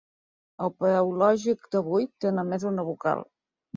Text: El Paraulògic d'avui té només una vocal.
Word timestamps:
El 0.67 0.71
Paraulògic 0.83 1.69
d'avui 1.75 2.07
té 2.25 2.33
només 2.39 2.67
una 2.71 2.87
vocal. 2.89 3.23